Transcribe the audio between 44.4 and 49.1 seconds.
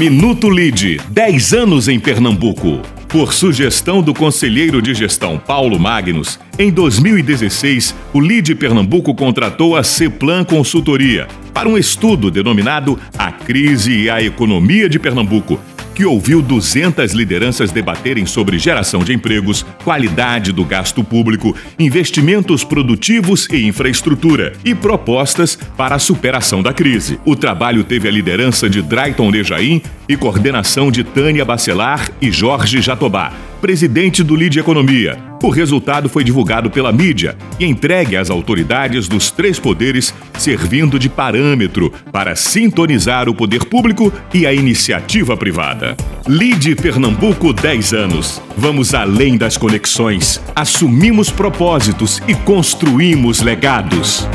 a iniciativa privada. Lide Pernambuco 10 anos. Vamos